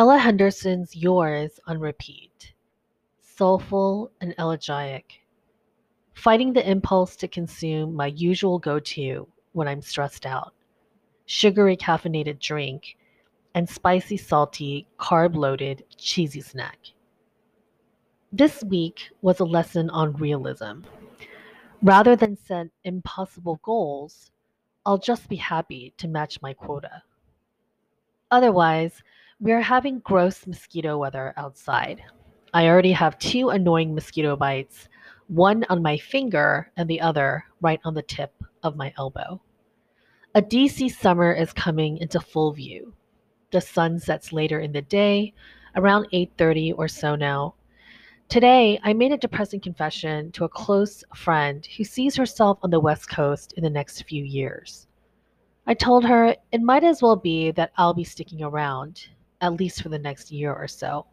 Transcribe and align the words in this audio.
Ella 0.00 0.16
Henderson's 0.16 0.96
Yours 0.96 1.60
on 1.66 1.78
repeat. 1.78 2.54
Soulful 3.20 4.10
and 4.22 4.34
elegiac. 4.38 5.20
Fighting 6.14 6.54
the 6.54 6.66
impulse 6.66 7.16
to 7.16 7.28
consume 7.28 7.94
my 7.94 8.06
usual 8.06 8.58
go 8.58 8.78
to 8.80 9.28
when 9.52 9.68
I'm 9.68 9.82
stressed 9.82 10.24
out 10.24 10.54
sugary 11.26 11.76
caffeinated 11.76 12.38
drink 12.40 12.96
and 13.54 13.68
spicy, 13.68 14.16
salty, 14.16 14.86
carb 14.98 15.36
loaded, 15.36 15.84
cheesy 15.98 16.40
snack. 16.40 16.78
This 18.32 18.64
week 18.64 19.10
was 19.20 19.38
a 19.38 19.44
lesson 19.44 19.90
on 19.90 20.14
realism. 20.14 20.80
Rather 21.82 22.16
than 22.16 22.38
set 22.38 22.68
impossible 22.84 23.60
goals, 23.62 24.30
I'll 24.86 24.96
just 24.96 25.28
be 25.28 25.36
happy 25.36 25.92
to 25.98 26.08
match 26.08 26.40
my 26.40 26.54
quota. 26.54 27.02
Otherwise, 28.30 29.02
we 29.42 29.52
are 29.52 29.62
having 29.62 30.00
gross 30.00 30.46
mosquito 30.46 30.98
weather 30.98 31.32
outside. 31.38 32.02
I 32.52 32.68
already 32.68 32.92
have 32.92 33.18
two 33.18 33.48
annoying 33.48 33.94
mosquito 33.94 34.36
bites, 34.36 34.86
one 35.28 35.64
on 35.70 35.80
my 35.82 35.96
finger 35.96 36.70
and 36.76 36.90
the 36.90 37.00
other 37.00 37.46
right 37.62 37.80
on 37.82 37.94
the 37.94 38.02
tip 38.02 38.34
of 38.62 38.76
my 38.76 38.92
elbow. 38.98 39.40
A 40.34 40.42
DC 40.42 40.90
summer 40.90 41.32
is 41.32 41.54
coming 41.54 41.96
into 41.98 42.20
full 42.20 42.52
view. 42.52 42.92
The 43.50 43.62
sun 43.62 43.98
sets 43.98 44.30
later 44.30 44.60
in 44.60 44.72
the 44.72 44.82
day, 44.82 45.32
around 45.74 46.08
8:30 46.12 46.74
or 46.76 46.86
so 46.86 47.16
now. 47.16 47.54
Today, 48.28 48.78
I 48.82 48.92
made 48.92 49.12
a 49.12 49.16
depressing 49.16 49.60
confession 49.60 50.32
to 50.32 50.44
a 50.44 50.50
close 50.50 51.02
friend 51.16 51.66
who 51.78 51.84
sees 51.84 52.14
herself 52.14 52.58
on 52.62 52.68
the 52.68 52.78
West 52.78 53.08
Coast 53.08 53.54
in 53.56 53.64
the 53.64 53.70
next 53.70 54.02
few 54.02 54.22
years. 54.22 54.86
I 55.66 55.72
told 55.72 56.04
her 56.04 56.36
it 56.52 56.60
might 56.60 56.84
as 56.84 57.00
well 57.00 57.16
be 57.16 57.52
that 57.52 57.72
I'll 57.78 57.94
be 57.94 58.04
sticking 58.04 58.42
around, 58.42 59.08
at 59.40 59.54
least 59.54 59.82
for 59.82 59.88
the 59.88 59.98
next 59.98 60.30
year 60.30 60.52
or 60.52 60.68
so. 60.68 61.06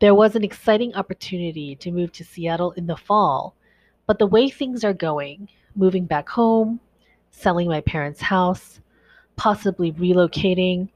There 0.00 0.14
was 0.14 0.36
an 0.36 0.44
exciting 0.44 0.94
opportunity 0.94 1.74
to 1.76 1.90
move 1.90 2.12
to 2.12 2.24
Seattle 2.24 2.72
in 2.72 2.86
the 2.86 2.96
fall, 2.96 3.56
but 4.06 4.18
the 4.18 4.26
way 4.26 4.48
things 4.48 4.84
are 4.84 4.92
going, 4.94 5.48
moving 5.74 6.04
back 6.04 6.28
home, 6.28 6.80
selling 7.30 7.68
my 7.68 7.80
parents' 7.80 8.20
house, 8.20 8.80
possibly 9.36 9.92
relocating, 9.92 10.88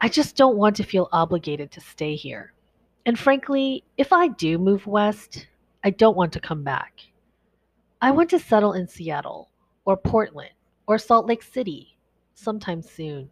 I 0.00 0.08
just 0.08 0.36
don't 0.36 0.56
want 0.56 0.76
to 0.76 0.82
feel 0.82 1.08
obligated 1.12 1.70
to 1.72 1.80
stay 1.80 2.14
here. 2.14 2.52
And 3.06 3.18
frankly, 3.18 3.84
if 3.96 4.12
I 4.12 4.28
do 4.28 4.58
move 4.58 4.86
west, 4.86 5.46
I 5.82 5.90
don't 5.90 6.16
want 6.16 6.32
to 6.34 6.40
come 6.40 6.62
back. 6.62 7.00
I 8.02 8.10
want 8.10 8.30
to 8.30 8.38
settle 8.38 8.72
in 8.72 8.88
Seattle 8.88 9.50
or 9.84 9.96
Portland 9.96 10.50
or 10.86 10.98
Salt 10.98 11.26
Lake 11.26 11.42
City 11.42 11.98
sometime 12.34 12.82
soon. 12.82 13.30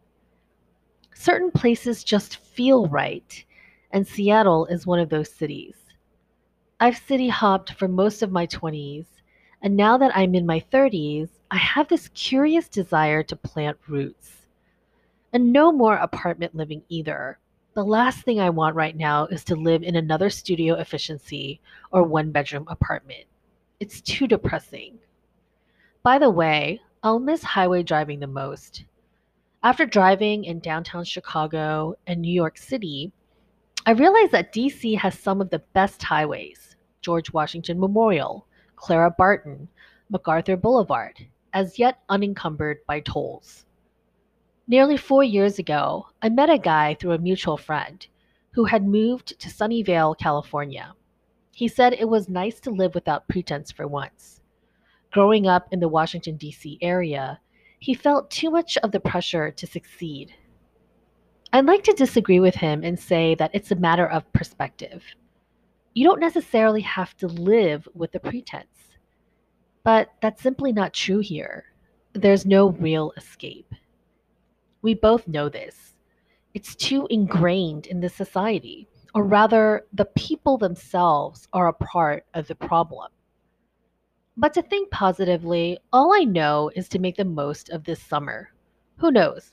Certain 1.20 1.50
places 1.50 2.04
just 2.04 2.36
feel 2.36 2.86
right, 2.86 3.44
and 3.90 4.06
Seattle 4.06 4.66
is 4.66 4.86
one 4.86 5.00
of 5.00 5.08
those 5.08 5.28
cities. 5.28 5.74
I've 6.78 6.96
city 6.96 7.28
hopped 7.28 7.72
for 7.72 7.88
most 7.88 8.22
of 8.22 8.30
my 8.30 8.46
20s, 8.46 9.04
and 9.60 9.76
now 9.76 9.98
that 9.98 10.16
I'm 10.16 10.36
in 10.36 10.46
my 10.46 10.60
30s, 10.72 11.28
I 11.50 11.56
have 11.56 11.88
this 11.88 12.06
curious 12.14 12.68
desire 12.68 13.24
to 13.24 13.34
plant 13.34 13.78
roots. 13.88 14.46
And 15.32 15.52
no 15.52 15.72
more 15.72 15.96
apartment 15.96 16.54
living 16.54 16.84
either. 16.88 17.40
The 17.74 17.84
last 17.84 18.24
thing 18.24 18.38
I 18.38 18.50
want 18.50 18.76
right 18.76 18.96
now 18.96 19.26
is 19.26 19.42
to 19.46 19.56
live 19.56 19.82
in 19.82 19.96
another 19.96 20.30
studio 20.30 20.76
efficiency 20.76 21.60
or 21.90 22.04
one 22.04 22.30
bedroom 22.30 22.66
apartment. 22.68 23.24
It's 23.80 24.00
too 24.00 24.28
depressing. 24.28 25.00
By 26.04 26.20
the 26.20 26.30
way, 26.30 26.80
I'll 27.02 27.18
miss 27.18 27.42
highway 27.42 27.82
driving 27.82 28.20
the 28.20 28.28
most. 28.28 28.84
After 29.68 29.84
driving 29.84 30.44
in 30.46 30.60
downtown 30.60 31.04
Chicago 31.04 31.94
and 32.06 32.22
New 32.22 32.32
York 32.32 32.56
City, 32.56 33.12
I 33.84 33.90
realized 33.90 34.32
that 34.32 34.50
DC 34.50 34.96
has 34.96 35.18
some 35.18 35.42
of 35.42 35.50
the 35.50 35.58
best 35.58 36.02
highways 36.02 36.74
George 37.02 37.34
Washington 37.34 37.78
Memorial, 37.78 38.46
Clara 38.76 39.10
Barton, 39.10 39.68
MacArthur 40.08 40.56
Boulevard, 40.56 41.26
as 41.52 41.78
yet 41.78 42.00
unencumbered 42.08 42.78
by 42.86 43.00
tolls. 43.00 43.66
Nearly 44.66 44.96
four 44.96 45.22
years 45.22 45.58
ago, 45.58 46.06
I 46.22 46.30
met 46.30 46.48
a 46.48 46.56
guy 46.56 46.94
through 46.94 47.12
a 47.12 47.18
mutual 47.18 47.58
friend 47.58 48.06
who 48.52 48.64
had 48.64 48.86
moved 48.86 49.38
to 49.38 49.50
Sunnyvale, 49.50 50.16
California. 50.16 50.94
He 51.52 51.68
said 51.68 51.92
it 51.92 52.08
was 52.08 52.30
nice 52.30 52.58
to 52.60 52.70
live 52.70 52.94
without 52.94 53.28
pretense 53.28 53.70
for 53.70 53.86
once. 53.86 54.40
Growing 55.12 55.46
up 55.46 55.68
in 55.70 55.80
the 55.80 55.88
Washington, 55.88 56.38
D.C. 56.38 56.78
area, 56.80 57.38
he 57.78 57.94
felt 57.94 58.30
too 58.30 58.50
much 58.50 58.76
of 58.78 58.92
the 58.92 59.00
pressure 59.00 59.50
to 59.50 59.66
succeed. 59.66 60.34
I'd 61.52 61.66
like 61.66 61.84
to 61.84 61.92
disagree 61.92 62.40
with 62.40 62.54
him 62.54 62.84
and 62.84 62.98
say 62.98 63.34
that 63.36 63.52
it's 63.54 63.70
a 63.70 63.76
matter 63.76 64.06
of 64.06 64.30
perspective. 64.32 65.02
You 65.94 66.04
don't 66.04 66.20
necessarily 66.20 66.82
have 66.82 67.16
to 67.18 67.26
live 67.26 67.88
with 67.94 68.12
the 68.12 68.20
pretense. 68.20 68.66
But 69.84 70.12
that's 70.20 70.42
simply 70.42 70.72
not 70.72 70.92
true 70.92 71.20
here. 71.20 71.64
There's 72.12 72.44
no 72.44 72.70
real 72.70 73.12
escape. 73.16 73.72
We 74.82 74.94
both 74.94 75.26
know 75.26 75.48
this. 75.48 75.94
It's 76.54 76.74
too 76.74 77.06
ingrained 77.10 77.86
in 77.86 78.00
the 78.00 78.08
society, 78.08 78.88
or 79.14 79.24
rather, 79.24 79.86
the 79.92 80.04
people 80.04 80.58
themselves 80.58 81.48
are 81.52 81.68
a 81.68 81.72
part 81.72 82.26
of 82.34 82.48
the 82.48 82.54
problem. 82.54 83.10
But 84.40 84.54
to 84.54 84.62
think 84.62 84.92
positively, 84.92 85.80
all 85.92 86.14
I 86.14 86.22
know 86.22 86.70
is 86.76 86.88
to 86.90 87.00
make 87.00 87.16
the 87.16 87.24
most 87.24 87.70
of 87.70 87.82
this 87.82 88.00
summer. 88.00 88.52
Who 88.98 89.10
knows? 89.10 89.52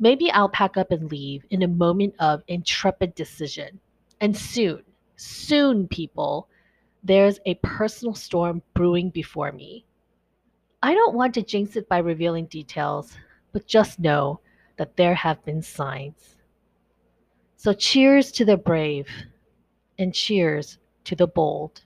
Maybe 0.00 0.28
I'll 0.32 0.48
pack 0.48 0.76
up 0.76 0.90
and 0.90 1.08
leave 1.08 1.44
in 1.50 1.62
a 1.62 1.68
moment 1.68 2.16
of 2.18 2.42
intrepid 2.48 3.14
decision. 3.14 3.78
And 4.20 4.36
soon, 4.36 4.82
soon, 5.14 5.86
people, 5.86 6.48
there's 7.04 7.38
a 7.46 7.54
personal 7.62 8.14
storm 8.14 8.60
brewing 8.74 9.10
before 9.10 9.52
me. 9.52 9.86
I 10.82 10.94
don't 10.94 11.14
want 11.14 11.34
to 11.34 11.42
jinx 11.42 11.76
it 11.76 11.88
by 11.88 11.98
revealing 11.98 12.46
details, 12.46 13.16
but 13.52 13.68
just 13.68 14.00
know 14.00 14.40
that 14.78 14.96
there 14.96 15.14
have 15.14 15.44
been 15.44 15.62
signs. 15.62 16.34
So 17.56 17.72
cheers 17.72 18.32
to 18.32 18.44
the 18.44 18.56
brave 18.56 19.06
and 19.96 20.12
cheers 20.12 20.78
to 21.04 21.14
the 21.14 21.28
bold. 21.28 21.82